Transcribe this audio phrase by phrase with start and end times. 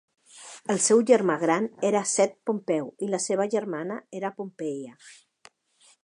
[0.73, 4.97] El seu germà gran era Sext Pompeu i la seva germana era Pompeia.